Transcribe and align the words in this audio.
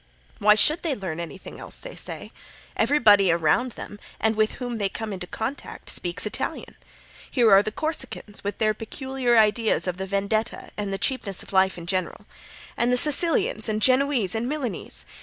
Why 0.39 0.55
should 0.55 0.81
they 0.81 0.95
learn 0.95 1.19
anything 1.19 1.59
else, 1.59 1.77
they 1.77 1.95
say. 1.95 2.31
Everybody 2.75 3.31
around 3.31 3.73
them, 3.73 3.99
and 4.19 4.35
with 4.35 4.53
whom 4.53 4.79
they 4.79 4.89
come 4.89 5.13
in 5.13 5.19
contact 5.19 5.91
speaks 5.91 6.25
Italian. 6.25 6.75
Here 7.29 7.51
are 7.51 7.61
the 7.61 7.71
Corsicans, 7.71 8.43
with 8.43 8.57
their 8.57 8.73
peculiar 8.73 9.37
ideas 9.37 9.85
of 9.85 9.97
the 9.97 10.07
vendetta 10.07 10.71
and 10.75 10.91
the 10.91 10.97
cheapness 10.97 11.43
of 11.43 11.53
life 11.53 11.77
in 11.77 11.85
general, 11.85 12.25
and 12.75 12.91
the 12.91 12.97
Sicilians 12.97 13.69
and 13.69 13.79
Genoese 13.79 14.33
and 14.33 14.49
Milanese. 14.49 15.05